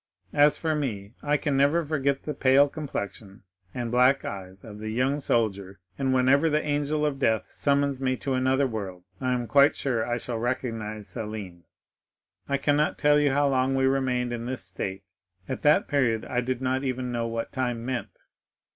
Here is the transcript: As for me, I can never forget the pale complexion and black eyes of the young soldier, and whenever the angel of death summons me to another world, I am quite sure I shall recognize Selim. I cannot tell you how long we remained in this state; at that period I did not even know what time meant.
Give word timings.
As 0.33 0.57
for 0.57 0.73
me, 0.73 1.13
I 1.21 1.37
can 1.37 1.55
never 1.55 1.85
forget 1.85 2.23
the 2.23 2.33
pale 2.33 2.67
complexion 2.67 3.43
and 3.71 3.91
black 3.91 4.25
eyes 4.25 4.63
of 4.63 4.79
the 4.79 4.89
young 4.89 5.19
soldier, 5.19 5.79
and 5.95 6.11
whenever 6.11 6.49
the 6.49 6.63
angel 6.65 7.05
of 7.05 7.19
death 7.19 7.51
summons 7.51 8.01
me 8.01 8.17
to 8.17 8.33
another 8.33 8.65
world, 8.65 9.03
I 9.19 9.31
am 9.33 9.45
quite 9.45 9.75
sure 9.75 10.03
I 10.03 10.17
shall 10.17 10.39
recognize 10.39 11.07
Selim. 11.09 11.65
I 12.49 12.57
cannot 12.57 12.97
tell 12.97 13.19
you 13.19 13.29
how 13.31 13.47
long 13.47 13.75
we 13.75 13.85
remained 13.85 14.33
in 14.33 14.47
this 14.47 14.63
state; 14.65 15.03
at 15.47 15.61
that 15.61 15.87
period 15.87 16.25
I 16.25 16.41
did 16.41 16.63
not 16.63 16.83
even 16.83 17.11
know 17.11 17.27
what 17.27 17.51
time 17.51 17.85
meant. 17.85 18.17